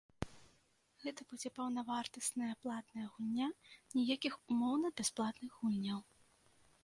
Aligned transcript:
Гэта 1.03 1.21
будзе 1.33 1.49
паўнавартасная 1.57 2.49
платная 2.63 3.05
гульня, 3.17 3.47
ніякіх 3.99 4.33
умоўна-бясплатных 4.55 5.51
гульняў. 5.61 5.99